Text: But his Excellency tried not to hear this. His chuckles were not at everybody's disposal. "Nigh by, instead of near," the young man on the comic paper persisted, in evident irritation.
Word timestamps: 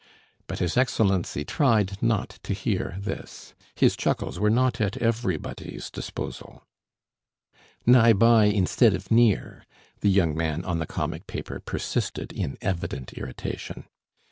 But 0.47 0.57
his 0.57 0.77
Excellency 0.77 1.45
tried 1.45 2.01
not 2.01 2.39
to 2.41 2.55
hear 2.55 2.97
this. 2.99 3.53
His 3.75 3.95
chuckles 3.95 4.39
were 4.39 4.49
not 4.49 4.81
at 4.81 4.97
everybody's 4.97 5.91
disposal. 5.91 6.63
"Nigh 7.85 8.13
by, 8.13 8.45
instead 8.45 8.95
of 8.95 9.11
near," 9.11 9.63
the 9.99 10.09
young 10.09 10.35
man 10.35 10.65
on 10.65 10.79
the 10.79 10.87
comic 10.87 11.27
paper 11.27 11.59
persisted, 11.59 12.33
in 12.33 12.57
evident 12.63 13.13
irritation. 13.13 13.85